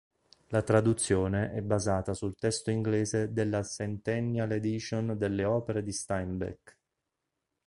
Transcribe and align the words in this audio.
La 0.47 0.63
traduzione 0.63 1.51
è 1.53 1.61
basata 1.61 2.15
sul 2.15 2.35
testo 2.35 2.71
inglese 2.71 3.33
della 3.33 3.61
"Centennial 3.63 4.51
Edition" 4.53 5.15
delle 5.15 5.45
Opere 5.45 5.83
di 5.83 5.91
Steinbeck. 5.91 6.77